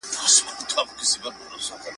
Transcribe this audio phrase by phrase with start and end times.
[0.03, 1.87] پوهانو به نظرونه شريکول.